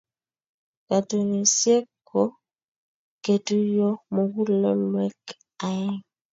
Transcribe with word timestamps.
Katunisyet 0.87 1.87
ko 2.09 2.21
ketuiyo 3.23 3.89
mugulelweek 4.13 5.21
aeng. 5.67 5.99